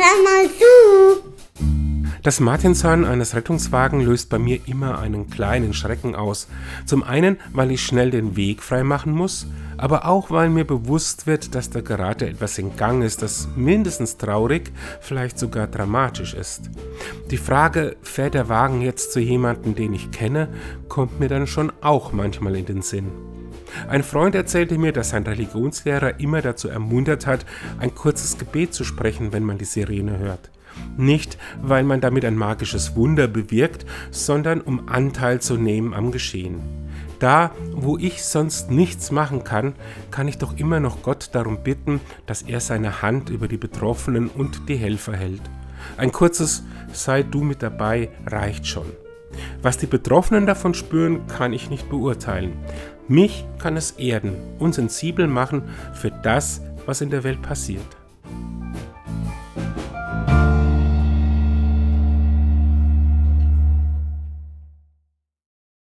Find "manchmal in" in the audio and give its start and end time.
22.12-22.66